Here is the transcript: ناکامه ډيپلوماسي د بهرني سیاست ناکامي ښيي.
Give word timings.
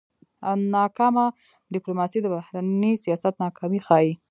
ناکامه 0.73 1.25
ډيپلوماسي 1.73 2.19
د 2.21 2.27
بهرني 2.35 2.91
سیاست 3.03 3.33
ناکامي 3.43 3.79
ښيي. 3.87 4.11